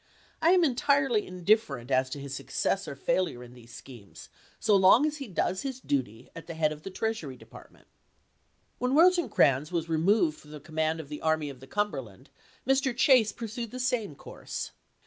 [0.41, 3.93] I am entirely indifferent as to his success or failm e in these j.
[3.93, 6.73] h., schemes so long as he does his duty at the head ocfiMsea.
[6.73, 7.87] of the Treasury Department."
[8.79, 12.31] When Eosecrans was removed from the com mand of the Army of the Cumberland,
[12.67, 12.97] Mr.
[12.97, 14.71] Chase pursued the same course.